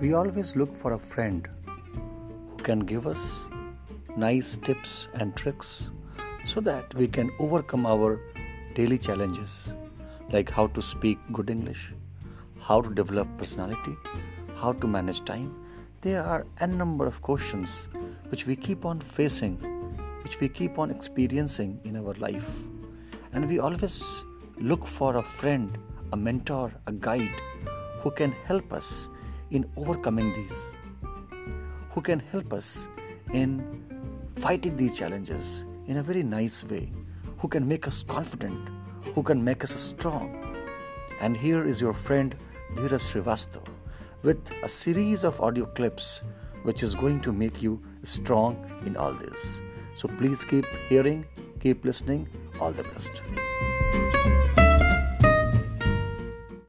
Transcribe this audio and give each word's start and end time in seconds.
We 0.00 0.12
always 0.14 0.54
look 0.54 0.76
for 0.76 0.92
a 0.92 0.98
friend 0.98 1.48
who 1.64 2.56
can 2.58 2.78
give 2.78 3.08
us 3.08 3.46
nice 4.16 4.56
tips 4.56 5.08
and 5.14 5.34
tricks 5.34 5.90
so 6.46 6.60
that 6.60 6.94
we 6.94 7.08
can 7.08 7.32
overcome 7.40 7.84
our 7.84 8.20
daily 8.76 8.96
challenges 8.96 9.74
like 10.30 10.50
how 10.50 10.68
to 10.68 10.80
speak 10.80 11.18
good 11.32 11.50
English, 11.50 11.92
how 12.60 12.80
to 12.80 12.94
develop 12.94 13.26
personality, 13.38 13.96
how 14.54 14.72
to 14.74 14.86
manage 14.86 15.24
time. 15.24 15.52
There 16.00 16.22
are 16.22 16.46
n 16.60 16.78
number 16.78 17.08
of 17.08 17.20
questions 17.20 17.88
which 18.28 18.46
we 18.46 18.54
keep 18.54 18.84
on 18.84 19.00
facing, 19.00 19.56
which 20.22 20.38
we 20.38 20.48
keep 20.48 20.78
on 20.78 20.92
experiencing 20.92 21.80
in 21.82 21.96
our 21.96 22.14
life. 22.28 22.62
And 23.32 23.48
we 23.48 23.58
always 23.58 24.24
look 24.58 24.86
for 24.86 25.16
a 25.16 25.22
friend, 25.24 25.76
a 26.12 26.16
mentor, 26.16 26.72
a 26.86 26.92
guide 26.92 27.42
who 27.98 28.12
can 28.12 28.30
help 28.46 28.72
us 28.72 29.08
in 29.50 29.70
overcoming 29.76 30.32
these, 30.32 30.76
who 31.90 32.00
can 32.00 32.20
help 32.20 32.52
us 32.52 32.88
in 33.32 33.82
fighting 34.36 34.76
these 34.76 34.96
challenges 34.96 35.64
in 35.86 35.98
a 35.98 36.02
very 36.02 36.22
nice 36.22 36.64
way, 36.64 36.92
who 37.38 37.48
can 37.48 37.66
make 37.66 37.86
us 37.86 38.02
confident, 38.02 38.68
who 39.14 39.22
can 39.22 39.42
make 39.42 39.64
us 39.64 39.78
strong. 39.78 40.56
And 41.20 41.36
here 41.36 41.64
is 41.64 41.80
your 41.80 41.92
friend 41.92 42.36
Dheeraj 42.74 43.00
Srivastav 43.00 43.66
with 44.22 44.50
a 44.62 44.68
series 44.68 45.24
of 45.24 45.40
audio 45.40 45.66
clips 45.66 46.22
which 46.62 46.82
is 46.82 46.94
going 46.94 47.20
to 47.20 47.32
make 47.32 47.62
you 47.62 47.80
strong 48.02 48.64
in 48.84 48.96
all 48.96 49.12
this. 49.12 49.62
So 49.94 50.08
please 50.08 50.44
keep 50.44 50.66
hearing, 50.88 51.24
keep 51.60 51.84
listening. 51.84 52.28
All 52.60 52.72
the 52.72 52.82
best. 52.82 53.22